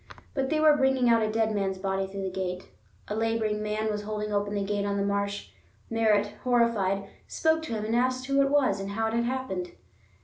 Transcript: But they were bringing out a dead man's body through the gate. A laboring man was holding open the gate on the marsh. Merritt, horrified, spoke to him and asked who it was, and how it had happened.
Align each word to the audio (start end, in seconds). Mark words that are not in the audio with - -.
But 0.33 0.49
they 0.49 0.59
were 0.59 0.75
bringing 0.75 1.09
out 1.09 1.21
a 1.21 1.29
dead 1.31 1.53
man's 1.53 1.77
body 1.77 2.07
through 2.07 2.23
the 2.23 2.31
gate. 2.31 2.69
A 3.07 3.13
laboring 3.13 3.61
man 3.61 3.91
was 3.91 4.01
holding 4.01 4.33
open 4.33 4.55
the 4.55 4.63
gate 4.63 4.83
on 4.83 4.97
the 4.97 5.05
marsh. 5.05 5.49
Merritt, 5.91 6.33
horrified, 6.43 7.07
spoke 7.27 7.61
to 7.65 7.73
him 7.73 7.85
and 7.85 7.95
asked 7.95 8.25
who 8.25 8.41
it 8.41 8.49
was, 8.49 8.79
and 8.79 8.89
how 8.89 9.05
it 9.05 9.13
had 9.13 9.25
happened. 9.25 9.73